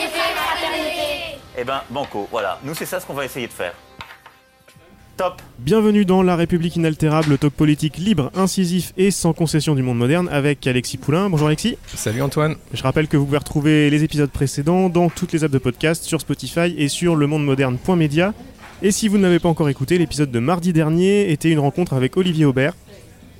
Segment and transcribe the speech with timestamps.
[0.00, 1.38] égalité, fraternité.
[1.58, 2.58] Eh ben, banco, voilà.
[2.64, 3.74] Nous, c'est ça ce qu'on va essayer de faire.
[5.16, 9.82] Top Bienvenue dans La République inaltérable, le talk politique libre, incisif et sans concession du
[9.82, 11.28] monde moderne avec Alexis Poulain.
[11.28, 11.76] Bonjour Alexis.
[11.94, 12.56] Salut Antoine.
[12.72, 16.04] Je rappelle que vous pouvez retrouver les épisodes précédents dans toutes les apps de podcast,
[16.04, 18.32] sur Spotify et sur lemondemoderne.media.
[18.80, 21.92] Et si vous ne l'avez pas encore écouté, l'épisode de mardi dernier était une rencontre
[21.92, 22.72] avec Olivier Aubert,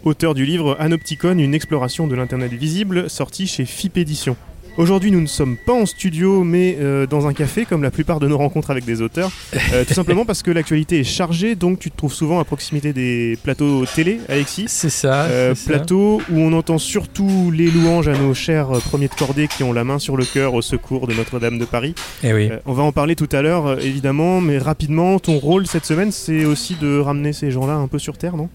[0.04, 4.36] auteur du livre Anopticon, une exploration de l'Internet visible, sorti chez FIP Édition.
[4.76, 8.20] Aujourd'hui, nous ne sommes pas en studio, mais euh, dans un café, comme la plupart
[8.20, 9.30] de nos rencontres avec des auteurs.
[9.72, 12.92] Euh, tout simplement parce que l'actualité est chargée, donc tu te trouves souvent à proximité
[12.92, 14.64] des plateaux télé, Alexis.
[14.66, 15.24] C'est ça.
[15.24, 15.76] Euh, c'est ça.
[15.76, 19.62] plateau où on entend surtout les louanges à nos chers euh, premiers de cordée qui
[19.62, 21.94] ont la main sur le cœur au secours de Notre-Dame de Paris.
[22.24, 22.50] Eh oui.
[22.66, 26.44] On va en parler tout à l'heure, évidemment, mais rapidement, ton rôle cette semaine, c'est
[26.44, 28.48] aussi de ramener ces gens-là un peu sur Terre, non?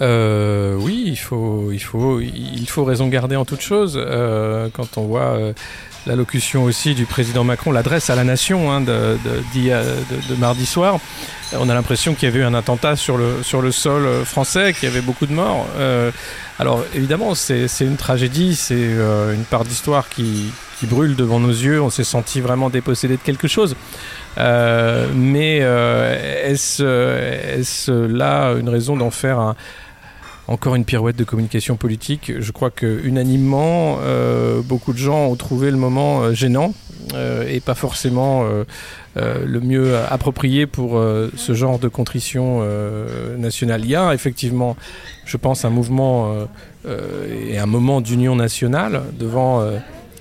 [0.00, 3.94] Euh, oui, il faut, il faut, il faut raison garder en toute chose.
[3.96, 5.52] Euh, quand on voit euh,
[6.06, 10.66] l'allocution aussi du président Macron, l'adresse à la nation hein, de, de, de- de mardi
[10.66, 10.98] soir,
[11.58, 14.24] on a l'impression qu'il y avait eu un attentat sur le, sur le sol euh,
[14.24, 15.66] français, qu'il y avait beaucoup de morts.
[15.78, 16.10] Euh,
[16.60, 21.50] alors évidemment, c'est une tragédie, c'est euh, une part d'histoire qui, qui brûle devant nos
[21.50, 21.80] yeux.
[21.82, 23.74] On s'est senti vraiment dépossédé de quelque chose.
[24.36, 26.82] Mais est-ce
[27.58, 29.56] est-ce là une raison d'en faire un,
[30.48, 35.36] encore une pirouette de communication politique Je crois que unanimement, euh, beaucoup de gens ont
[35.36, 36.74] trouvé le moment euh, gênant
[37.14, 38.44] euh, et pas forcément
[39.16, 41.02] le mieux approprié pour
[41.36, 42.62] ce genre de contrition
[43.36, 43.80] nationale.
[43.84, 44.76] Il y a effectivement,
[45.24, 46.32] je pense, un mouvement
[46.86, 49.64] et un moment d'union nationale devant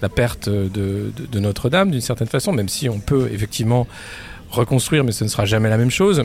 [0.02, 3.86] la perte de, Notre-Dame d'une certaine façon, même si on peut effectivement
[4.50, 6.24] reconstruire, mais ce ne sera jamais la même chose.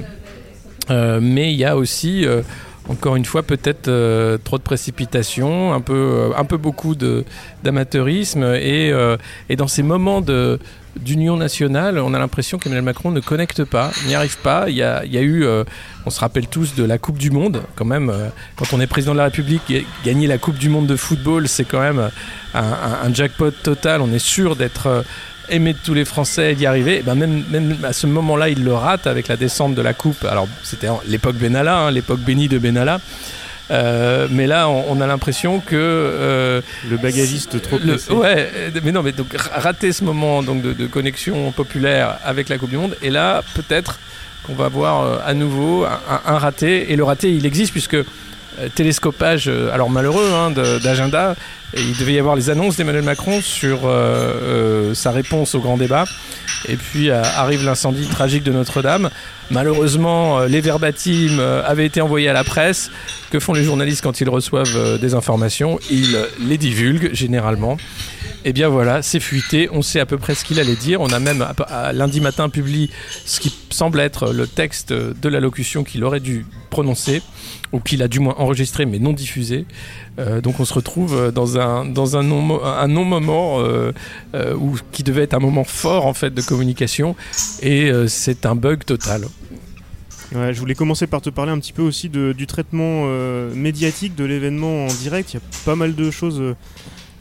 [0.88, 2.24] Mais il y a aussi,
[2.88, 6.94] encore une fois, peut-être euh, trop de précipitation, un peu, euh, un peu beaucoup
[7.62, 9.16] d'amateurisme, et, euh,
[9.48, 10.20] et dans ces moments
[10.96, 14.68] d'union nationale, on a l'impression qu'Emmanuel Macron ne connecte pas, n'y arrive pas.
[14.68, 15.64] Il y a, il y a eu, euh,
[16.06, 18.12] on se rappelle tous de la Coupe du Monde, quand même,
[18.56, 21.48] quand on est président de la République, ga- gagner la Coupe du Monde de football,
[21.48, 22.10] c'est quand même
[22.52, 24.00] un, jackpot total.
[24.02, 25.04] On est sûr d'être
[25.48, 26.98] aimé de tous les Français d'y arriver.
[26.98, 29.94] Et ben même, même à ce moment-là, il le rate avec la descente de la
[29.94, 30.24] Coupe.
[30.24, 33.00] Alors, c'était l'époque Benalla, hein, l'époque bénie de Benalla.
[33.70, 36.60] Euh, mais là, on, on a l'impression que euh,
[36.90, 38.50] Le bagagiste trop le- ouais,
[38.84, 42.58] mais non, mais donc ra- rater ce moment donc de, de connexion populaire avec la
[42.58, 43.98] Coupe du Monde, et là peut-être
[44.42, 47.96] qu'on va voir euh, à nouveau un, raté, et le raté il existe puisque
[48.74, 51.34] télescopage, euh, alors malheureux hein, d'agenda,
[51.76, 55.76] il devait y avoir les annonces d'Emmanuel Macron sur euh, euh, sa réponse au grand
[55.76, 56.04] débat,
[56.68, 59.10] et puis euh, arrive l'incendie tragique de Notre-Dame.
[59.50, 62.90] Malheureusement, euh, les verbatims euh, avaient été envoyés à la presse.
[63.30, 65.78] Que font les journalistes quand ils reçoivent euh, des informations?
[65.90, 67.76] Ils euh, les divulguent généralement.
[68.44, 71.00] Et bien voilà, c'est fuité, on sait à peu près ce qu'il allait dire.
[71.00, 72.90] On a même à- lundi matin publié
[73.24, 77.22] ce qui semble être le texte de l'allocution qu'il aurait dû prononcer,
[77.72, 79.64] ou qu'il a du moins enregistré mais non diffusé.
[80.18, 83.92] Euh, donc on se retrouve euh, dans un, dans un non- un non-moment euh,
[84.56, 87.14] où- qui devait être un moment fort en fait de communication,
[87.62, 89.22] et c'est un bug total.
[90.32, 93.04] Je voulais commencer par te parler un petit peu aussi du traitement
[93.54, 95.34] médiatique de l'événement en direct.
[95.34, 96.42] Il y a pas mal de choses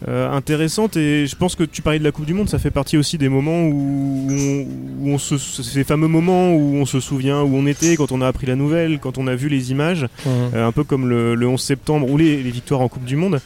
[0.08, 2.72] euh, intéressantes et je pense que tu parlais de la Coupe du Monde, ça fait
[2.72, 4.66] partie aussi des moments où on,
[5.04, 8.20] où on se, ces fameux moments où on se souvient où on était quand on
[8.22, 11.36] a appris la nouvelle, quand on a vu les images, euh, un peu comme le,
[11.36, 13.42] le 11 septembre ou les, les victoires en Coupe du Monde.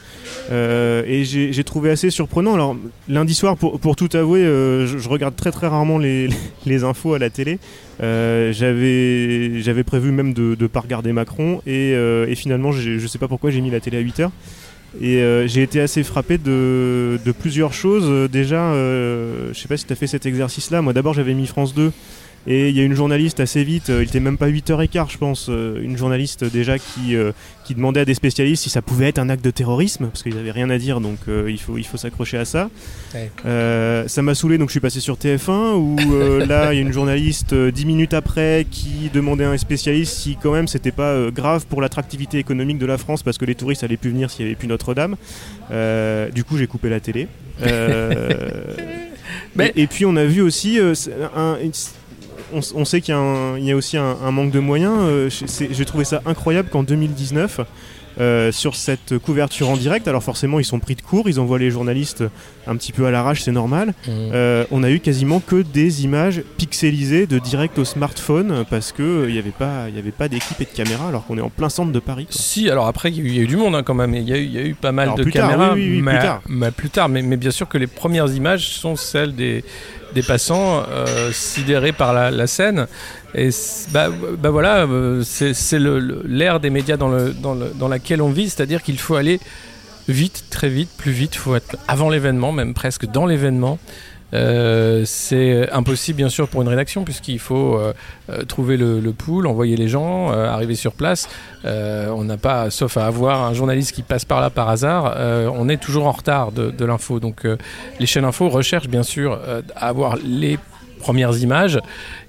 [0.50, 2.54] Euh, et j'ai trouvé assez surprenant.
[2.54, 2.74] Alors
[3.08, 6.28] lundi soir, pour, pour tout avouer, je, je regarde très très rarement les,
[6.66, 7.58] les infos à la télé.
[8.00, 13.28] J'avais j'avais prévu même de ne pas regarder Macron et, et finalement je sais pas
[13.28, 14.30] pourquoi j'ai mis la télé à 8h
[15.00, 18.06] et euh, j'ai été assez frappé de, de plusieurs choses.
[18.08, 21.14] Euh, déjà euh, je sais pas si tu as fait cet exercice là moi d'abord
[21.14, 21.92] j'avais mis France 2
[22.46, 25.18] et il y a une journaliste assez vite, euh, il était même pas 8h15 je
[25.18, 27.32] pense, euh, une journaliste déjà qui, euh,
[27.64, 30.38] qui demandait à des spécialistes si ça pouvait être un acte de terrorisme, parce qu'ils
[30.38, 32.70] avaient rien à dire donc il faut, il faut s'accrocher à ça.
[33.14, 33.30] Ouais.
[34.08, 35.96] Ça m'a saoulé donc je suis passé sur TF1 où
[36.46, 40.14] là il y a une journaliste euh, 10 minutes après qui demandait à un spécialiste
[40.14, 43.54] si quand même c'était pas grave pour l'attractivité économique de la France parce que les
[43.54, 45.16] touristes allaient plus venir s'il y avait plus Notre-Dame.
[46.32, 47.28] Du coup j'ai coupé la télé.
[47.62, 48.30] Euh,
[49.56, 50.94] Mais- et, et puis on a vu aussi euh,
[51.34, 51.56] un-
[52.52, 54.96] on, on sait qu'il y, a y aussi un, un manque de moyens.
[55.00, 55.30] Euh,
[55.70, 57.60] J'ai trouvé ça incroyable qu'en 2019,
[58.18, 61.58] euh, sur cette couverture en direct, alors forcément ils sont pris de court, ils envoient
[61.58, 62.24] les journalistes
[62.66, 63.88] un petit peu à l'arrache, c'est normal.
[63.88, 64.10] Mm.
[64.32, 69.02] Euh, on a eu quasiment que des images pixelisées de direct au smartphone parce que
[69.02, 71.36] euh, il n'y avait pas, il y avait pas d'équipe et de caméra alors qu'on
[71.36, 72.24] est en plein centre de Paris.
[72.24, 72.34] quoi.
[72.34, 73.92] Si, alors après, il y a eu- il y, a eu du monde hein, quand
[73.94, 74.14] même.
[74.14, 75.74] Il y, a eu- il y a eu pas mal Alors, de plus tard, caméras.
[75.74, 76.40] oui, oui, oui, plus tard.
[76.48, 77.08] mais plus tard.
[77.10, 79.62] Mais, mais bien sûr que les premières images sont celles des,
[80.14, 82.86] des passants euh, sidérés par la, scène.
[83.34, 83.50] Et
[83.90, 84.08] bah,
[84.38, 87.10] bah voilà, euh, c'est l'ère des médias dans,
[87.74, 89.40] dans laquelle on vit, c'est-à-dire qu'il faut aller
[90.08, 91.34] vite, très vite, plus vite.
[91.34, 93.78] Il faut être avant l'événement, même presque dans l'événement.
[94.34, 97.92] Euh, c'est impossible bien sûr pour une rédaction puisqu'il faut euh,
[98.28, 101.28] euh, trouver le, le pool, envoyer les gens, euh, arriver sur place.
[101.64, 105.14] Euh, on n'a pas, sauf à avoir un journaliste qui passe par là par hasard,
[105.16, 107.20] euh, on est toujours en retard de, l'info.
[107.20, 107.56] Donc euh,
[108.00, 110.58] les chaînes info recherchent bien sûr euh, à avoir les
[110.98, 111.80] premières images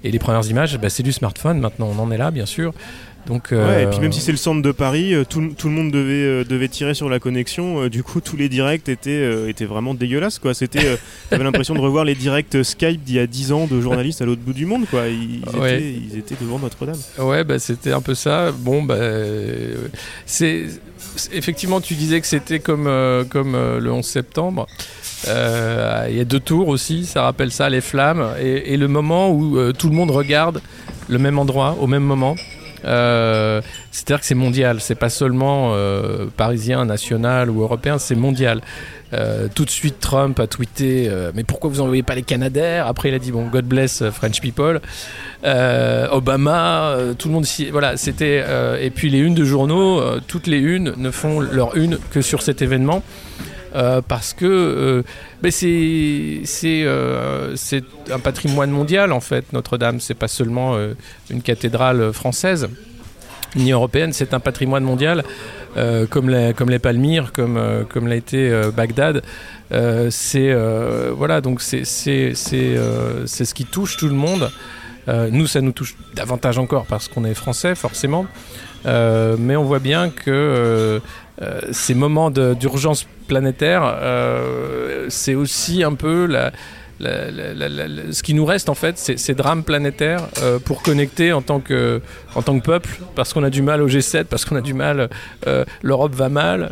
[0.04, 1.58] et les premières images, bah, c'est du smartphone.
[1.58, 2.72] Maintenant, on en est là bien sûr.
[3.28, 5.68] Donc Ouais, euh, et puis même si c'est le centre de Paris, euh, tout, tout
[5.68, 7.82] le monde devait, euh, devait tirer sur la connexion.
[7.82, 10.38] euh, du coup, tous les directs étaient, euh, étaient vraiment dégueulasses.
[10.38, 10.54] Quoi.
[10.54, 10.96] C'était, euh,
[11.30, 14.24] t'avais l'impression de revoir les directs Skype d'il y a 10 ans de journalistes à
[14.24, 14.86] l'autre bout du monde.
[14.90, 15.08] Quoi.
[15.08, 15.74] Ils, ils Ouais.
[15.76, 16.96] étaient, ils étaient devant Notre-Dame.
[17.18, 18.50] Ouais, bah, c'était un peu ça.
[18.50, 19.88] Bon, bah, euh,
[20.24, 20.64] c'est
[21.32, 24.66] effectivement, tu disais que c'était comme, euh, comme euh, le 11 septembre.
[25.26, 28.88] Euh, Il y a deux tours aussi, ça rappelle ça, les flammes, et, et le
[28.88, 30.60] moment où euh, tout le monde regarde
[31.08, 32.36] le même endroit au même moment.
[32.84, 33.60] Euh,
[33.90, 38.60] C'est-à-dire que c'est mondial, c'est pas seulement euh, parisien, national ou européen, c'est mondial.
[39.14, 42.86] Euh, tout de suite, Trump a tweeté Mais pourquoi vous envoyez pas les Canadaires?
[42.86, 44.80] Après, il a dit Bon, God bless French people.
[45.44, 47.70] Obama, tout le monde ici.
[47.70, 48.44] Voilà, c'était.
[48.80, 52.42] et puis les unes de journaux, toutes les unes ne font leur une que sur
[52.42, 53.02] cet événement.
[53.74, 55.02] Euh, parce que euh,
[56.64, 60.00] euh, c'est un patrimoine mondial en fait Notre-Dame.
[60.00, 60.76] C'est pas seulement
[61.30, 62.68] une cathédrale française
[63.56, 64.12] ni européenne.
[64.12, 65.24] C'est un patrimoine mondial
[66.10, 69.22] comme les Palmyres comme l'a été Bagdad.
[70.10, 70.54] C'est
[71.12, 74.50] voilà donc c'est c'est c'est ce qui touche tout le monde.
[75.06, 78.26] Nous, ça nous touche davantage encore parce qu'on est français, forcément.
[78.84, 81.00] Mais on voit bien que
[81.42, 86.28] euh, ces moments d'urgence planétaire, euh, c'est aussi un peu
[87.00, 92.00] ce qui nous reste en fait, ces drames planétaires euh, pour connecter en tant que,
[92.64, 95.08] peuple, parce qu'on a du mal au G7, parce qu'on a du mal,
[95.82, 96.70] l'Europe va mal,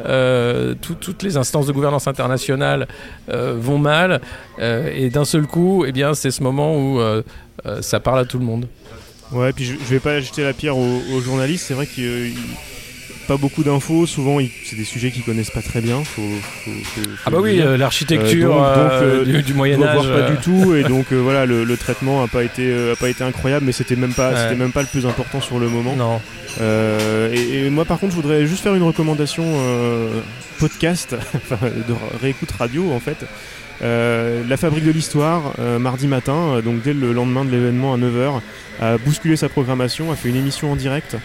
[0.83, 2.89] tout- toutes les instances de gouvernance internationale
[3.29, 4.21] vont mal,
[4.61, 7.01] et d'un seul coup, eh bien, c'est ce moment où
[7.81, 8.67] ça parle à tout le monde.
[9.33, 11.65] Ouais, puis je, je vais pas jeter la pierre aux, aux journalistes.
[11.67, 12.31] C'est vrai qu'il y a
[13.27, 14.07] pas beaucoup d'infos.
[14.07, 16.03] Souvent, c'est des sujets qu'ils connaissent pas très bien.
[16.05, 16.23] Faut,
[16.65, 19.97] faut- faut- Ah bah oui, euh, l'architecture Euh, euh, du, du Moyen Âge.
[19.99, 23.09] pas euh, du tout et donc voilà le, le traitement a pas été a pas
[23.09, 24.37] été incroyable mais c'était même pas Ouais.
[24.43, 26.21] c'était même pas le plus important sur le moment Non.
[27.33, 29.45] Et, et moi par contre je voudrais juste faire une recommandation
[30.59, 31.15] podcast
[31.51, 33.19] de réécoute radio en fait
[33.83, 37.93] Euh, la fabrique de l'histoire euh, mardi matin euh, donc dès le lendemain de l'événement
[37.93, 38.41] à 9h
[38.81, 41.17] a bousculé sa programmation a fait une émission en direct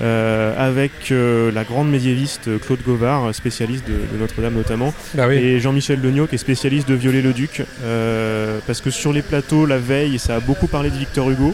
[0.00, 5.36] avec euh, la grande médiéviste Claude Govard spécialiste de, de Notre-Dame notamment Bah oui.
[5.36, 9.78] et Jean-Michel Legnaud qui est spécialiste de Viollet-le-Duc euh, parce que sur les plateaux la
[9.78, 11.52] veille ça a beaucoup parlé de Victor Hugo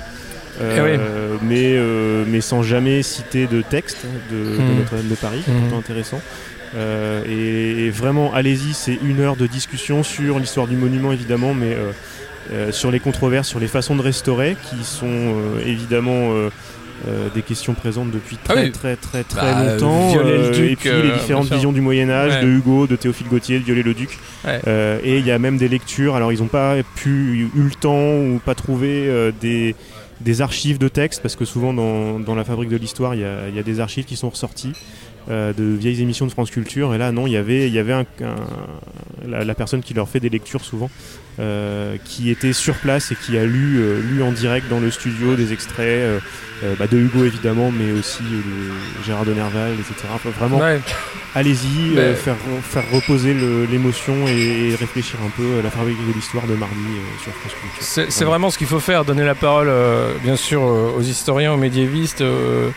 [0.61, 1.39] euh, Eh oui.
[1.43, 4.79] mais, euh, mais sans jamais citer de texte de, de Mhm.
[4.79, 5.61] Notre-Dame de Paris, c'est Mhm.
[5.63, 6.21] pourtant intéressant.
[6.77, 11.55] Euh, et, et vraiment, allez-y, c'est une heure de discussion sur l'histoire du monument évidemment,
[11.55, 11.91] mais euh,
[12.53, 16.31] euh, sur les controverses, sur les façons de restaurer, qui sont euh, évidemment
[17.07, 18.73] euh, euh, des questions présentes depuis Ah très oui.
[18.73, 20.11] très très très Bah, longtemps.
[20.11, 22.43] Viollet-le-Duc, et puis euh, les différentes visions du Moyen Âge, Ouais.
[22.43, 24.19] de Hugo, de Théophile Gautier, de Viollet-le-Duc.
[24.45, 24.61] Ouais.
[24.67, 26.15] Euh, et il y a même des lectures.
[26.17, 29.75] Alors ils n'ont pas pu eu le temps ou pas trouvé euh, des
[30.21, 33.25] des archives de textes parce que souvent dans, dans la fabrique de l'histoire il y
[33.25, 34.73] a, il y a des archives qui sont ressorties
[35.31, 36.95] euh, de vieilles émissions de France Culture.
[36.95, 39.95] Et là non il y avait il y avait un, un- la, la personne qui
[39.95, 40.91] leur fait des lectures souvent
[41.41, 44.91] euh, qui était sur place et qui a lu euh, lu en direct dans le
[44.91, 46.19] studio des extraits euh,
[46.63, 50.79] euh, bah, de Hugo évidemment mais aussi de Gérard de Nerval etc Enfin, vraiment Ouais.
[51.35, 53.35] allez-y Mais- euh, faire, faire reposer
[53.71, 57.33] l'émotion et, et réfléchir un peu euh, la fabrique de l'histoire de mardi euh, sur
[57.33, 58.07] France Culture.
[58.13, 58.51] C'est vraiment.
[58.51, 62.69] ce qu'il faut faire, donner la parole, euh, bien sûr, aux historiens, aux médiévistes, euh,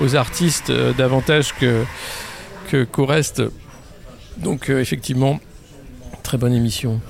[0.00, 1.84] aux artistes, euh, davantage que
[2.92, 3.42] qu'au reste.
[4.38, 5.40] Donc, euh, effectivement,
[6.22, 7.00] très bonne émission.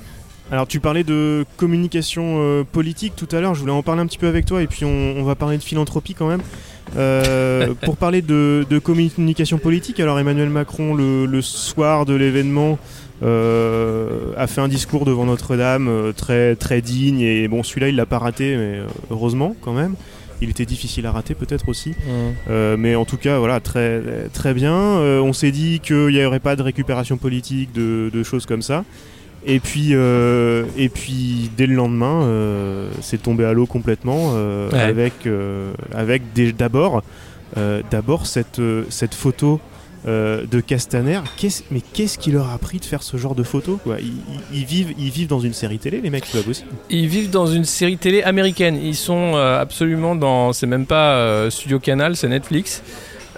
[0.53, 4.07] Alors tu parlais de communication euh, politique tout à l'heure, je voulais en parler un
[4.07, 6.43] petit peu avec toi et puis on, on va parler de philanthropie quand même.
[6.97, 12.81] Euh, pour parler de, de communication politique, alors Emmanuel Macron, le, le soir de l'événement,
[13.23, 17.21] euh, a fait un discours devant Notre-Dame très, très digne.
[17.21, 18.81] Et bon, celui-là, il l'a pas raté, mais
[19.13, 19.95] heureusement quand même.
[20.43, 21.93] Il était difficile à rater peut-être aussi.
[22.49, 24.01] Euh, mais en tout cas, voilà, très,
[24.33, 24.75] très bien.
[24.75, 28.63] Euh, on s'est dit qu'il n'y aurait pas de récupération politique, de, de choses comme
[28.63, 28.85] ça.
[29.47, 34.71] Et puis, euh, et puis dès le lendemain, euh, c'est tombé à l'eau complètement euh,
[34.71, 34.79] Ouais.
[34.81, 35.29] avec,
[35.95, 36.23] avec
[36.57, 37.03] d'abord,
[37.91, 39.61] d'abord cette, cette photo
[40.09, 41.21] euh, de Castaner.
[41.71, 43.97] Mais qu'est-ce qui leur a appris de faire ce genre de photo quoi?
[44.53, 46.65] Ils, vivent, ils vivent dans une série télé, les mecs, c'est.
[46.89, 48.77] Ils vivent dans une série télé américaine.
[48.83, 50.53] Ils sont euh, absolument dans.
[50.53, 52.83] C'est même pas euh, Studio Canal, c'est Netflix.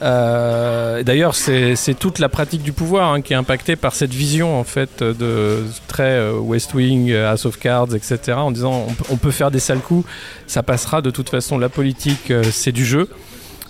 [0.01, 4.65] D'ailleurs, c'est toute la pratique du pouvoir hein, qui est impactée par cette vision en
[4.65, 8.19] fait de très West Wing, House of Cards, etc.
[8.33, 10.07] En disant on, peut- on peut faire des sales coups,
[10.47, 11.03] ça passera.
[11.03, 13.09] De toute façon, la politique, c'est du jeu.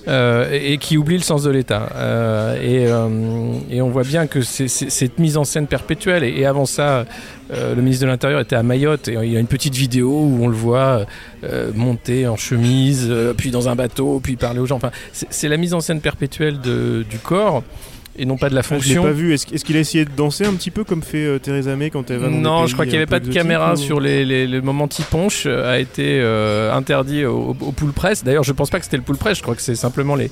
[0.09, 1.91] Euh, et, qui oublie le sens de l'État.
[1.95, 6.25] Euh, et, euh, et on voit bien que c'est cette mise en scène perpétuelle.
[6.25, 7.05] Et, avant ça,
[7.51, 10.39] le ministre de l'Intérieur était à Mayotte et il y a une petite vidéo où
[10.43, 11.05] on le voit
[11.75, 14.77] monter en chemise, puis dans un bateau, puis parler aux gens.
[14.77, 17.63] Enfin, c'est la mise en scène perpétuelle du corps
[18.19, 19.03] et non pas de la Ah, je l'ai fonction.
[19.03, 19.33] pas vu.
[19.33, 22.11] Est-ce qu'il a essayé de danser un petit peu comme fait euh, Theresa May quand
[22.11, 24.01] elle va dans Non, je crois qu'il n'y un avait pas de caméra ou- sur
[24.01, 28.23] les, les, les moments tiponche, euh, a été euh, interdit au, au pool press.
[28.25, 30.29] D'ailleurs, je pense pas que c'était le pool press, je crois que c'est simplement les,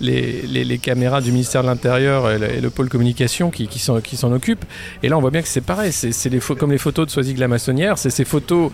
[0.00, 3.78] les, les, caméras du ministère de l'Intérieur et le, et le pôle communication qui, qui
[3.78, 4.64] s'en qui s'en occupent.
[5.02, 7.06] Et là, on voit bien que c'est pareil, c'est c'est les pho- comme les photos
[7.06, 8.70] de Soisig la maçonnière, c'est ces photos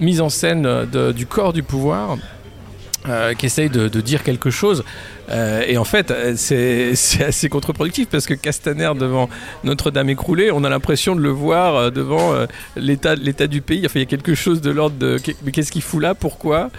[0.00, 0.62] mises en scène
[0.92, 2.18] de- du corps du pouvoir.
[3.08, 4.84] Euh, qui essaye de, de dire quelque chose.
[5.30, 9.28] Euh, et en fait euh, c'est assez contre-productif parce que Castaner devant
[9.64, 12.34] Notre-Dame écroulée on a l'impression de le voir devant
[12.76, 13.82] l'état du pays.
[13.84, 16.14] Enfin il y a quelque chose de l'ordre de mais qu'est-ce qu'il fout là?
[16.14, 16.70] Pourquoi?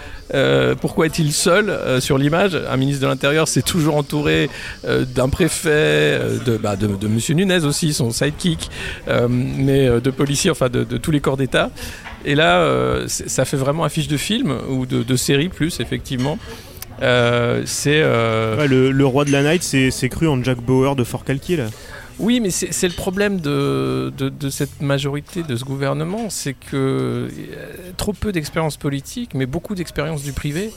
[0.82, 2.58] Pourquoi est-il seul sur l'image?
[2.70, 4.50] Un ministre de l'intérieur c'est toujours entouré
[4.84, 8.70] d'un préfet de, bah, de monsieur Nunez aussi son sidekick
[9.30, 11.70] mais de policiers enfin de tous les corps d'état
[12.26, 16.38] et là euh, ça fait vraiment affiche de film ou de, de série plus effectivement
[17.02, 20.96] Euh, c'est euh, Ouais, le, le roi de la night, c'est cru en Jack Bauer
[20.96, 21.68] de Fort Calquier là.
[22.20, 27.28] Oui, mais c'est le problème de, de, de cette majorité, de ce gouvernement, c'est que
[27.96, 30.72] trop peu d'expérience politique, mais beaucoup d'expérience du privé,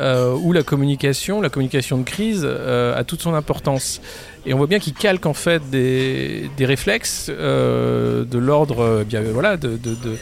[0.00, 4.00] euh, où la communication, la communication de crise, euh, a toute son importance.
[4.46, 9.22] Et on voit bien qu'ils calquent en fait des, des réflexes euh, de l'ordre, bien
[9.22, 10.16] voilà, de, de, de,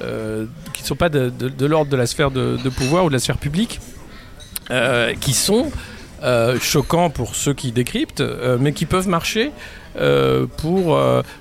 [0.00, 1.30] euh, qui ne sont pas de,
[1.66, 3.80] l'ordre de la sphère de, pouvoir ou de la sphère publique,
[4.70, 5.70] euh, qui sont
[6.22, 8.22] euh, choquants pour ceux qui décryptent,
[8.58, 9.50] mais qui peuvent marcher
[10.56, 10.98] pour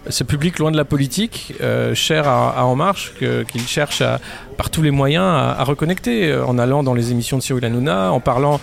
[0.10, 1.54] ce public loin de la politique,
[1.94, 4.20] cher à, En Marche, que- qu'il cherche à,
[4.58, 8.20] par tous les moyens à, reconnecter, en allant dans les émissions de Cyril Hanouna, en
[8.20, 8.60] parlant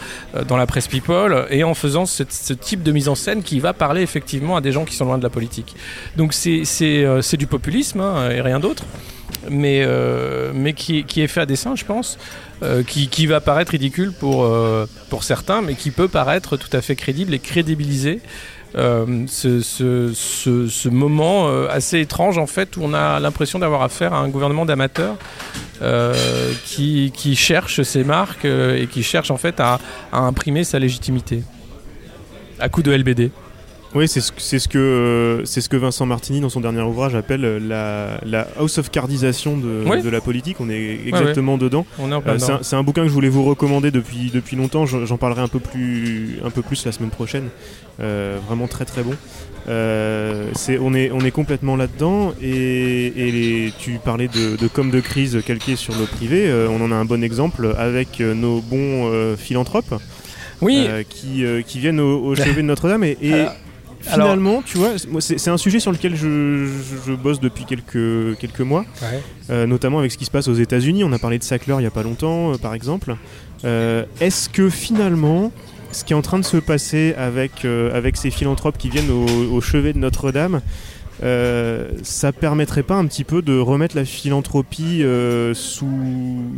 [0.47, 3.73] dans la presse People, et en faisant ce type de mise en scène qui va
[3.73, 5.75] parler effectivement à des gens qui sont loin de la politique.
[6.19, 8.85] Donc c'est du populisme hein, et rien d'autre,
[9.51, 12.19] mais, euh, mais qui, est fait à dessein, je pense.
[12.63, 16.75] euh, qui, qui va paraître ridicule pour, euh, pour certains, mais qui peut paraître tout
[16.77, 18.21] à fait crédible et crédibiliser
[18.75, 24.19] ce, ce, ce, moment assez étrange en fait où on a l'impression d'avoir affaire à
[24.19, 25.17] un gouvernement d'amateurs
[26.67, 29.81] qui, qui cherche ses marques et qui cherche en fait à,
[30.13, 31.43] à imprimer sa légitimité
[32.61, 33.31] à coup de LBD.
[33.95, 37.45] Oui, c'est ce, que euh, c'est ce que Vincent Martini dans son dernier ouvrage appelle
[37.45, 40.03] euh, la, la house of cardisation de, Oui.
[40.03, 40.59] de la politique.
[40.61, 41.87] On est exactement dedans.
[41.99, 42.59] On est en plein Euh, c'est dedans.
[42.61, 44.85] un, c'est un bouquin que je voulais vous recommander depuis depuis longtemps.
[44.85, 47.49] J'en parlerai un peu plus un peu plus la semaine prochaine.
[48.01, 49.15] Euh, vraiment très très bon.
[49.69, 54.91] Euh, on est on est complètement là-dedans et, et les- tu parlais de, de com
[54.91, 56.47] de crise calqué sur le privé.
[56.47, 59.95] Euh, on en a un bon exemple avec nos bons euh, philanthropes
[60.61, 63.05] Oui, euh, qui, euh, qui viennent au, au chevet de Notre-Dame.
[63.05, 63.53] Et, et Alors-
[64.01, 64.91] finalement, tu vois,
[65.21, 68.85] c'est un sujet sur lequel je, je- je bosse depuis quelques, quelques mois,
[69.51, 71.05] euh, notamment avec ce qui se passe aux États-Unis.
[71.05, 73.17] On a parlé de Sackler il n'y a pas longtemps, euh, par exemple.
[73.65, 75.53] Euh, Est-ce que finalement,
[75.93, 79.11] ce qui est en train de se passer avec, euh, avec ces philanthropes qui viennent
[79.11, 80.61] au, au chevet de Notre-Dame,
[81.25, 85.89] euh, ça permettrait pas un petit peu de remettre la philanthropie euh, sous,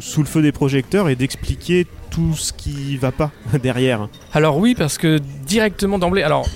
[0.01, 3.31] sous le feu des projecteurs et d'expliquer tout ce qui va pas
[3.63, 4.09] derrière?
[4.35, 6.47] Alors oui, parce que directement d'emblée, alors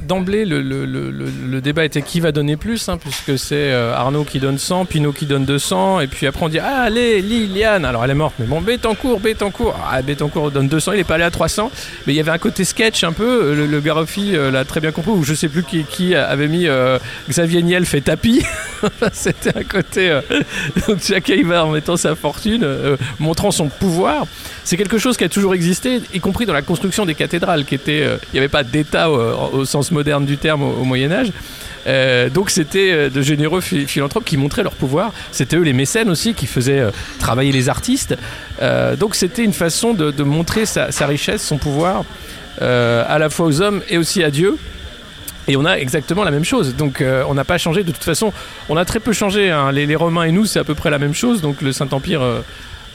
[0.00, 4.58] d'emblée, le, débat était qui va donner plus, hein, puisque c'est euh, Arnaud qui donne
[4.58, 8.10] 100, Pinot qui donne 200, et puis après on dit Ah, allez, Liliane Alors elle
[8.10, 11.30] est morte, mais bon, Bettencourt, Bettencourt Ah, Bettencourt donne 200, il est pas allé à
[11.30, 11.70] 300,
[12.06, 14.92] mais il y avait un côté sketch un peu, euh, le, euh, l'a très bien
[14.92, 18.44] compris, ou je sais plus qui, avait mis euh, Xavier Niel fait tapis.
[19.12, 20.10] C'était un côté.
[20.10, 20.20] euh,
[20.86, 24.26] donc chacun va en mettant sa fortune, euh, montrant son pouvoir.
[24.64, 27.74] C'est quelque chose qui a toujours existé, y compris dans la construction des cathédrales, qui
[27.74, 28.02] était.
[28.02, 31.32] euh, Il n'y avait pas d'État euh, au sens moderne du terme au, au Moyen-Âge.
[31.88, 35.12] Euh, donc c'était de généreux phi- philanthropes qui montraient leur pouvoir.
[35.32, 36.84] C'était eux les mécènes aussi qui faisaient
[37.18, 38.16] travailler les artistes.
[39.00, 42.04] Donc c'était une façon de, montrer sa, richesse, son pouvoir,
[42.60, 44.56] à la fois aux hommes et aussi à Dieu.
[45.48, 46.76] Et on a exactement la même chose.
[46.76, 47.82] Donc on n'a pas changé.
[47.82, 48.32] De toute façon,
[48.68, 49.50] on a très peu changé.
[49.50, 49.72] hein.
[49.72, 51.40] Les, Romains et nous, c'est à peu près la même chose.
[51.40, 52.22] Donc le Saint-Empire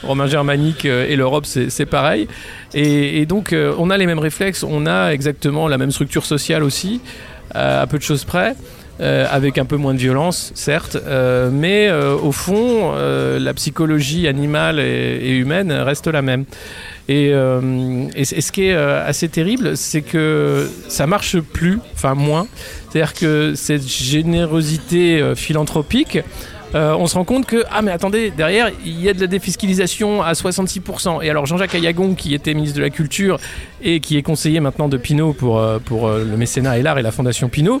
[0.02, 2.28] romain germanique euh, et l'Europe, c'est pareil.
[2.74, 4.62] Et, donc euh, on a les mêmes réflexes.
[4.62, 7.00] On a exactement la même structure sociale aussi,
[7.54, 8.54] euh, à peu de choses près.
[9.00, 10.98] avec un peu moins de violence, certes,
[11.52, 12.92] mais au fond,
[13.38, 16.46] la psychologie animale et, humaine reste la même.
[17.08, 22.48] Et, et ce qui est assez terrible, c'est que ça marche plus, enfin moins.
[22.90, 26.18] C'est-à-dire que cette générosité philanthropique,
[26.74, 29.26] euh, on se rend compte que, ah mais attendez, derrière, il y a de la
[29.26, 31.22] défiscalisation à 66%.
[31.22, 33.38] Et alors Jean-Jacques Ayagon, qui était ministre de la Culture
[33.82, 36.98] et qui est conseiller maintenant de Pinault pour, euh, pour euh, le mécénat et l'art
[36.98, 37.80] et la Fondation Pinault,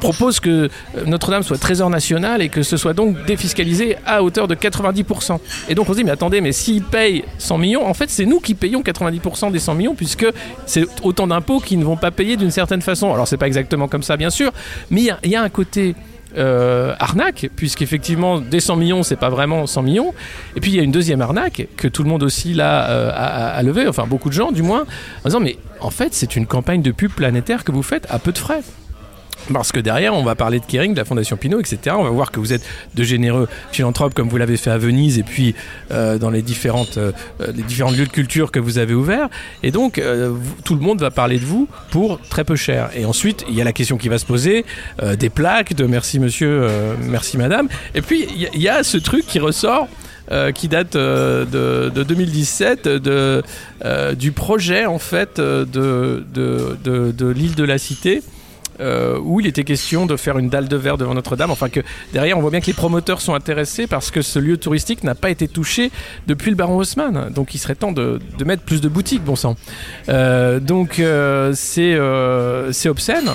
[0.00, 0.68] propose que
[1.06, 5.38] Notre-Dame soit trésor national et que ce soit donc défiscalisé à hauteur de 90%.
[5.68, 8.26] Et donc on se dit, mais attendez, mais s'ils payent 100 millions, en fait c'est
[8.26, 10.26] nous qui payons 90% des 100 millions puisque
[10.66, 13.12] c'est autant d'impôts qu'ils ne vont pas payer d'une certaine façon.
[13.12, 14.52] Alors c'est pas exactement comme ça bien sûr,
[14.90, 15.94] mais il y, a un côté
[16.36, 20.14] euh, arnaque, puisqu'effectivement, des 100 millions, c'est pas vraiment 100 millions.
[20.56, 23.10] Et puis il y a une deuxième arnaque que tout le monde aussi là euh,
[23.10, 24.82] a, a- a levé, enfin beaucoup de gens du moins,
[25.24, 28.18] en disant mais en fait c'est une campagne de pub planétaire que vous faites à
[28.18, 28.60] peu de frais.
[29.52, 31.96] Parce que derrière, on va parler de Kering, de la Fondation Pinot, etc.
[31.98, 32.62] On va voir que vous êtes
[32.94, 35.54] de généreux philanthropes comme vous l'avez fait à Venise et puis
[35.90, 37.12] euh, dans les, différentes, euh,
[37.54, 39.28] les différents lieux de culture que vous avez ouverts.
[39.62, 40.32] Et donc, euh,
[40.64, 42.88] tout le monde va parler de vous pour très peu cher.
[42.96, 44.64] Et ensuite, il y a la question qui va se poser,
[45.02, 47.68] euh, des plaques de merci monsieur, euh, merci madame.
[47.94, 49.88] Et puis, il y a- ce truc qui ressort.
[50.32, 51.44] euh, qui date de,
[51.94, 53.42] de 2017 de,
[54.16, 56.76] du projet en fait de, de,
[57.12, 58.22] de l'île de la Cité
[58.80, 61.50] euh, où il était question de faire une dalle de verre devant Notre-Dame.
[61.50, 61.80] Enfin que
[62.12, 65.14] derrière, on voit bien que les promoteurs sont intéressés parce que ce lieu touristique n'a
[65.14, 65.90] pas été touché
[66.26, 67.30] depuis le baron Haussmann.
[67.32, 69.56] Donc il serait temps de, mettre plus de boutiques, bon sang.
[70.08, 73.30] Euh, donc euh, c'est obscène.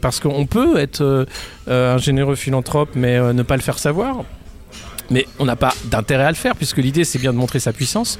[0.00, 1.26] parce qu'on peut être
[1.66, 4.24] un généreux philanthrope mais ne pas le faire savoir.
[5.10, 7.72] Mais on n'a pas d'intérêt à le faire puisque l'idée c'est bien de montrer sa
[7.72, 8.18] puissance.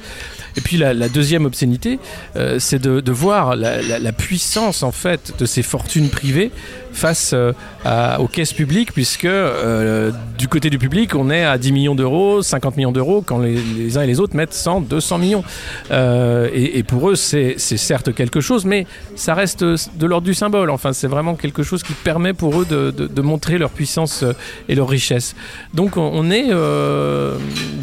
[0.57, 1.99] Et puis la, la deuxième obscénité,
[2.35, 6.51] euh, c'est de, de voir la, la- la puissance en fait de ces fortunes privées
[6.93, 7.51] face euh,
[7.83, 11.95] à- aux caisses publiques, puisque euh, du côté du public, on est à 10 millions
[11.95, 15.43] d'euros, 50 millions d'euros, quand les, les uns et les autres mettent 100, 200 millions.
[15.91, 18.87] Euh, et, et pour eux, c'est certes quelque chose, mais
[19.17, 20.69] ça reste de l'ordre du symbole.
[20.69, 24.23] Enfin, c'est vraiment quelque chose qui permet pour eux de, de- de montrer leur puissance
[24.23, 24.31] euh,
[24.69, 25.35] et leur richesse.
[25.73, 26.49] Donc on, on est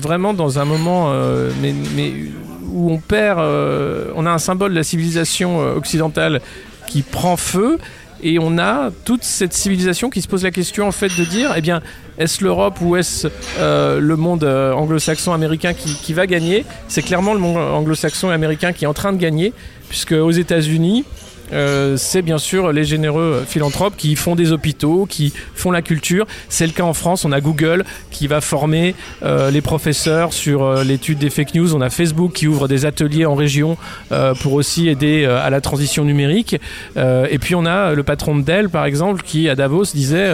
[0.00, 1.12] vraiment dans un moment
[1.60, 2.12] mais, mais
[2.72, 6.40] où on perd, euh, on a un symbole de la civilisation euh, occidentale
[6.88, 7.78] qui prend feu.
[8.24, 11.52] Et on a toute cette civilisation qui se pose la question en fait de dire,
[11.56, 11.82] eh bien,
[12.18, 13.26] est-ce l'Europe ou est-ce
[13.58, 16.64] euh, le monde anglo-saxon américain qui, qui va gagner?
[16.86, 19.52] C'est clairement le monde anglo-saxon américain qui est en train de gagner,
[19.88, 21.04] puisque aux États-Unis,
[21.52, 26.26] euh, c'est bien sûr les généreux philanthropes qui font des hôpitaux, qui font la culture.
[26.48, 27.24] C'est le cas en France.
[27.24, 31.74] On a Google qui va former euh, les professeurs sur euh, l'étude des fake news.
[31.74, 33.76] On a Facebook qui ouvre des ateliers en région
[34.42, 36.56] pour aussi aider à la transition numérique.
[36.96, 40.30] Et puis on a le patron de Dell, par exemple, qui à Davos disait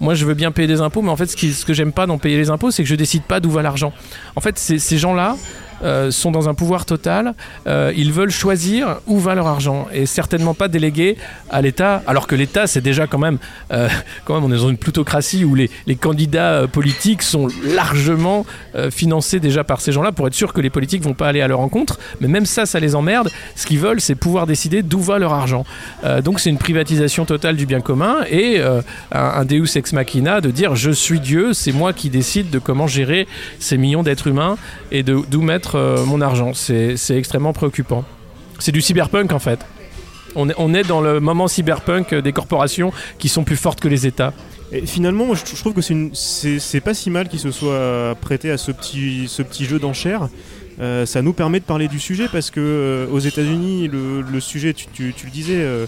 [0.00, 1.92] Moi, je veux bien payer des impôts, mais en fait, ce, qui- ce que j'aime
[1.92, 3.92] pas dans payer les impôts, c'est que je décide pas d'où va l'argent.
[4.36, 5.36] En fait, ces gens-là.
[5.82, 7.34] Euh, sont dans un pouvoir total,
[7.66, 11.16] euh, ils veulent choisir où va leur argent et certainement pas déléguer
[11.50, 13.38] à l'État, alors que l'État c'est déjà quand même,
[13.72, 13.88] euh,
[14.24, 18.44] quand même on est dans une plutocratie où les, les candidats politiques sont largement
[18.90, 21.48] financés déjà par ces gens-là pour être sûr que les politiques vont pas aller à
[21.48, 23.30] leur rencontre, mais même ça, ça les emmerde.
[23.56, 25.64] Ce qu'ils veulent, c'est pouvoir décider d'où va leur argent.
[26.24, 30.50] Donc c'est une privatisation totale du bien commun et un, un Deus ex machina de
[30.50, 33.26] dire je suis Dieu, c'est moi qui décide de comment gérer
[33.58, 34.56] ces millions d'êtres humains
[34.90, 36.52] et d'où mettre euh, mon argent.
[36.54, 38.04] C'est extrêmement préoccupant.
[38.58, 39.60] C'est du cyberpunk en fait.
[40.34, 43.88] On est, on est dans le moment cyberpunk des corporations qui sont plus fortes que
[43.88, 44.32] les États.
[44.74, 48.72] Et finalement, je, trouve que c'est pas si mal qu'il se soit prêté à ce
[48.72, 50.28] petit, ce petit jeu d'enchères.
[50.80, 54.40] euh, ça nous permet de parler du sujet parce que euh, aux États-Unis, le, le
[54.40, 55.84] sujet, tu, tu- le disais, euh,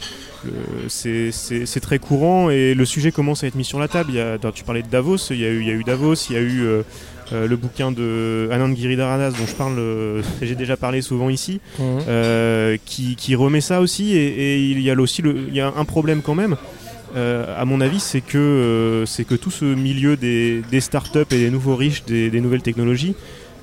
[0.88, 4.12] c'est- très courant et le sujet commence à être mis sur la table.
[4.55, 6.38] Tu parlais de Davos, il y a eu, il y a eu Davos, il y
[6.38, 6.83] a eu
[7.32, 11.60] euh, le bouquin de Anand Giridharadas dont je parle, euh, j'ai déjà parlé souvent ici,
[11.78, 11.84] Mhm.
[12.08, 14.14] euh, qui, qui remet ça aussi.
[14.16, 16.56] Et, et il y a aussi le, il y a un problème quand même.
[17.16, 21.20] euh, à mon avis, c'est que euh, c'est que tout ce milieu des, des startups
[21.30, 23.14] et des nouveaux riches, des, des nouvelles technologies,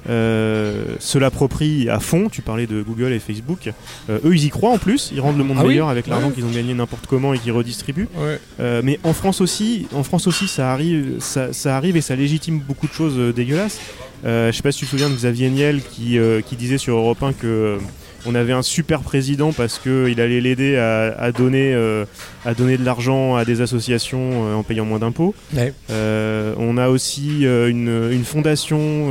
[0.08, 2.30] se l'approprient à fond.
[2.30, 3.70] Tu parlais de Google et Facebook.
[4.10, 5.12] Euh, eux, ils y croient en plus.
[5.14, 6.34] Ils rendent le monde Ah oui meilleur avec l'argent Ouais.
[6.34, 8.08] qu'ils ont gagné n'importe comment et qu'ils redistribuent.
[8.18, 8.40] Ouais.
[8.60, 12.16] Euh, mais en France aussi, en France aussi, ça arrive, ça, ça arrive et ça
[12.16, 13.80] légitime beaucoup de choses euh, dégueulasses.
[14.24, 16.78] Euh, je sais pas si tu te souviens de Xavier Niel qui, euh, qui disait
[16.78, 17.78] sur Europe 1 que euh,
[18.26, 22.06] on avait un super président parce que il allait l'aider à, à donner, euh,
[22.46, 25.34] à donner de l'argent à des associations euh, en payant moins d'impôts.
[25.56, 25.74] Ouais.
[25.90, 29.10] Euh, on a aussi une, une fondation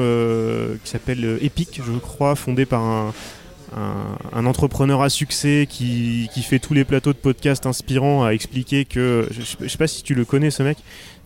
[0.84, 3.12] qui s'appelle Epic, je crois, fondée par un,
[3.76, 8.30] un, un entrepreneur à succès qui, qui fait tous les plateaux de podcast inspirants à
[8.32, 9.26] expliquer que.
[9.30, 10.78] Je, je sais pas si tu le connais, ce mec.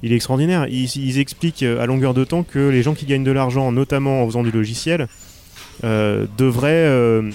[0.03, 0.67] Il est extraordinaire.
[0.69, 4.23] Ils, ils expliquent à longueur de temps que les gens qui gagnent de l'argent, notamment
[4.23, 5.09] en faisant du logiciel,
[5.85, 6.71] euh, devraient.
[6.87, 7.31] euh,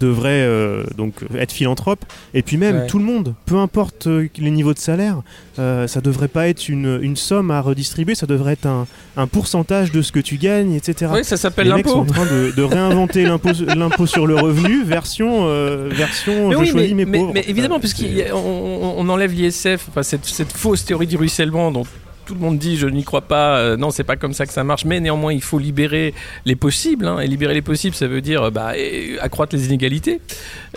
[0.00, 2.86] devraient euh, donc être philanthropes et puis même Ouais.
[2.86, 5.22] tout le monde peu importe euh, les niveaux de salaire
[5.58, 9.26] euh, ça devrait pas être une, une somme à redistribuer ça devrait être un, un
[9.26, 12.12] pourcentage de ce que tu gagnes etc Oui, ça s'appelle mecs sont en l'impôt.
[12.12, 16.66] train de, de réinventer l'impôt l'impôt sur le revenu version euh, version Mais je oui,
[16.68, 20.26] choisis mais, mes mais- pauvres mais évidemment, Euh, puisqu'on on, on enlève l'ISF, enfin, cette,
[20.26, 21.84] cette fausse théorie du ruissellement dont
[22.30, 24.52] tout le monde dit je n'y crois pas, euh, non, c'est pas comme ça que
[24.52, 26.14] ça marche, mais néanmoins, il faut libérer
[26.44, 27.04] les possibles.
[27.08, 30.20] hein, et libérer les possibles, ça veut dire euh, bah, et- accroître les inégalités.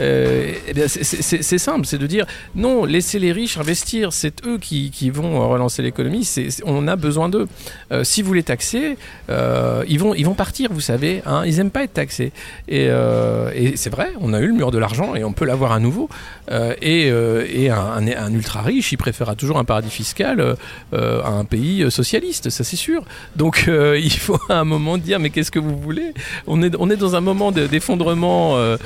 [0.02, 4.90] Euh, eh c'est- simple, c'est de dire non, laissez les riches investir, c'est eux qui,
[5.12, 6.28] vont euh, relancer l'économie,
[6.66, 7.48] on a besoin d'eux.
[7.92, 8.98] Euh, si vous les taxez,
[9.30, 12.32] euh, ils, vont, ils vont partir, vous savez, hein, ils aiment pas être taxés.
[12.68, 15.72] Et, euh, c'est vrai, on a eu le mur de l'argent et on peut l'avoir
[15.72, 16.10] à nouveau.
[16.52, 20.56] Euh, et euh, un, un- ultra riche, il préférera toujours un paradis fiscal euh,
[20.94, 23.04] euh, à un pays euh, socialiste, ça c'est sûr.
[23.36, 26.14] Donc euh, il faut à un moment dire mais qu'est-ce que vous voulez?
[26.48, 28.78] On est, on est dans un moment de- d'effondrement euh,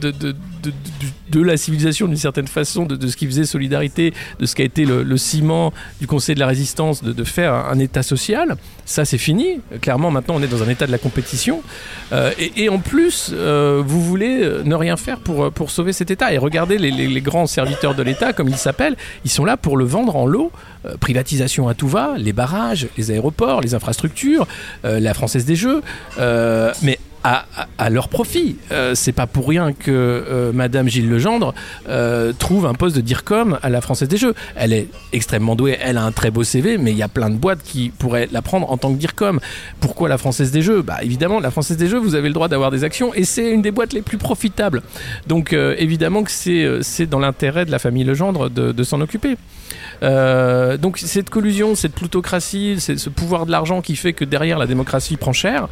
[0.00, 4.62] de, de, la civilisation d'une certaine façon, de, ce qui faisait solidarité, de ce qui
[4.62, 8.56] a été le, ciment du Conseil de la Résistance, de, faire un, État social.
[8.84, 9.60] Ça c'est fini.
[9.80, 11.62] Clairement maintenant on est dans un état de la compétition.
[12.12, 16.10] Euh, et, en plus, euh, vous voulez euh, ne rien faire pour, pour sauver cet
[16.10, 16.32] État.
[16.32, 19.84] Et regardez les, grands serviteurs de l'État, comme ils s'appellent, ils sont là pour le
[19.84, 20.50] vendre en lot.
[20.98, 24.48] Privatisation à tout va, les barrages, les aéroports, les infrastructures,
[24.82, 25.80] la Française des Jeux.
[26.18, 28.56] Mais à, leur profit.
[28.70, 31.54] Euh, c'est pas pour rien que euh, Madame Gilles Legendre
[31.88, 34.34] euh, trouve un poste de DIRCOM à la Française des Jeux.
[34.56, 37.30] Elle est extrêmement douée, elle a un très beau CV, mais il y a plein
[37.30, 39.40] de boîtes qui pourraient la prendre en tant que DIRCOM.
[39.80, 40.82] Pourquoi la Française des Jeux?
[40.82, 43.50] Bah évidemment, la Française des Jeux, vous avez le droit d'avoir des actions et c'est
[43.50, 44.82] une des boîtes les plus profitables.
[45.26, 48.82] Donc euh, évidemment que c'est euh, c'est dans l'intérêt de la famille Legendre de, de
[48.84, 49.36] s'en occuper.
[50.02, 55.16] Donc cette collusion, cette plutocratie, ce pouvoir de l'argent qui fait que derrière la démocratie
[55.16, 55.68] prend cher,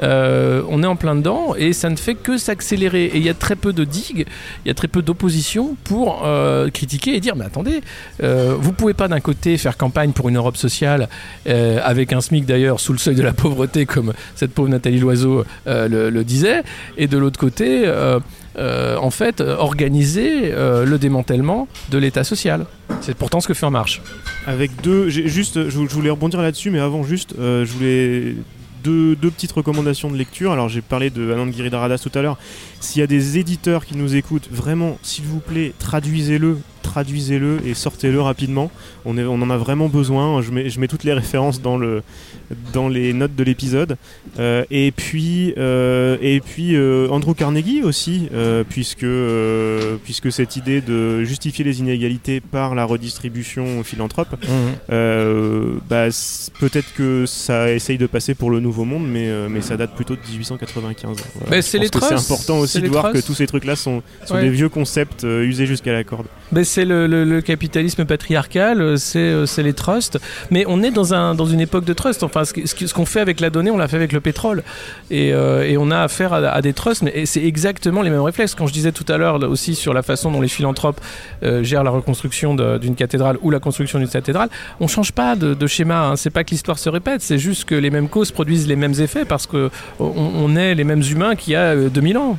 [0.00, 3.04] on est en plein dedans et ça ne fait que s'accélérer.
[3.06, 4.26] Et il y a très peu de digues,
[4.64, 7.80] il y a très peu d'opposition pour euh, critiquer et dire mais attendez,
[8.22, 11.08] euh, vous pouvez pas d'un côté faire campagne pour une Europe sociale
[11.48, 14.98] euh, avec un SMIC d'ailleurs sous le seuil de la pauvreté comme cette pauvre Nathalie
[15.00, 16.62] Loiseau euh, le, le disait,
[16.96, 17.84] et de l'autre côté
[18.56, 22.66] en fait organiser le démantèlement de l'État social.
[23.00, 24.00] C'est pourtant ce que fait En Marche.
[24.46, 28.34] avec deux juste je, vou- je voulais rebondir là-dessus mais avant juste je voulais
[28.84, 30.52] deux, petites recommandations de lecture.
[30.52, 32.38] Alors j'ai parlé de Anand Giridharadas tout à l'heure.
[32.80, 36.58] S'il y a des éditeurs qui nous écoutent vraiment s'il vous plaît traduisez-le
[36.94, 38.70] traduisez-le et sortez-le rapidement
[39.04, 41.76] on, est, on en a vraiment besoin je mets, je mets toutes les références dans,
[41.76, 42.02] le,
[42.72, 43.96] dans les notes de l'épisode
[44.38, 50.56] Euh, et puis euh, et puis euh, Andrew Carnegie aussi euh, puisque euh, puisque cette
[50.56, 54.34] idée de justifier les inégalités par la redistribution philanthrope
[54.90, 56.06] euh, bah,
[56.60, 59.94] peut-être que ça essaye de passer pour le nouveau monde, mais, euh, mais ça date
[59.94, 61.16] plutôt de 1895.
[61.46, 61.62] Voilà.
[61.62, 61.78] C'est
[62.32, 64.42] important aussi de voir que tous ces trucs-là sont, sont Ouais.
[64.42, 66.26] des vieux concepts euh, usés jusqu'à la corde.
[66.64, 70.18] C'est le, capitalisme patriarcal, euh, c'est euh, c'est les trusts.
[70.50, 72.22] Mais on est dans, un, dans une époque de trust.
[72.22, 74.62] Enfin, ce qu'on fait avec la donnée, on l'a fait avec le pétrole.
[75.10, 78.54] Et, euh, on a affaire à, des trusts, mais c'est exactement les mêmes réflexes.
[78.54, 81.00] Quand je disais tout à l'heure aussi sur la façon dont les philanthropes
[81.42, 84.48] gèrent la reconstruction d'une cathédrale ou la construction d'une cathédrale,
[84.80, 86.06] on change pas de, schéma.
[86.06, 86.16] Hein.
[86.16, 88.94] C'est pas que l'histoire se répète, c'est juste que les mêmes causes produisent les mêmes
[89.00, 92.38] effets parce que on, on est les mêmes humains qu'il y a euh, 2000 ans.